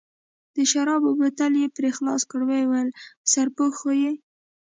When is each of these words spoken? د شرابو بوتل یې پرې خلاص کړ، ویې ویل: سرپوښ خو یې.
د 0.55 0.57
شرابو 0.71 1.09
بوتل 1.19 1.53
یې 1.61 1.67
پرې 1.75 1.89
خلاص 1.97 2.21
کړ، 2.29 2.39
ویې 2.47 2.63
ویل: 2.71 2.89
سرپوښ 3.31 3.73
خو 3.79 3.91
یې. 4.03 4.13